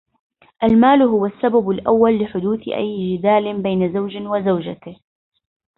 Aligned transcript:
المال 0.63 1.01
هو 1.01 1.25
السبب 1.25 1.69
الأول 1.69 2.23
لحدوث 2.23 2.67
أي 2.67 3.17
جدال 3.17 3.61
بين 3.63 3.93
زوج 3.93 4.15
وزوجته. 4.17 4.99